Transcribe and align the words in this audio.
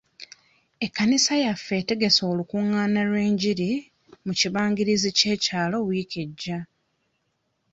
Ekkanisa 0.85 1.33
yaffe 1.45 1.73
etegese 1.81 2.21
olukungaana 2.31 3.01
lw'engiri 3.09 3.71
mu 4.25 4.33
kibangirizi 4.39 5.09
ky'ekyalo 5.17 5.77
wiiki 5.87 6.17
ejja. 6.25 6.59